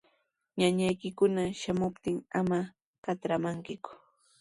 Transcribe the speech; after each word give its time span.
Ñakaykuna 0.57 1.43
shamuptin 1.59 2.17
ama 2.39 2.59
katramankiku. 3.03 3.91